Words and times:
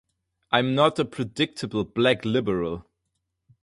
I'm 0.51 0.73
not 0.73 0.97
a 0.97 1.05
predictable 1.05 1.83
black 1.83 2.25
liberal. 2.25 2.87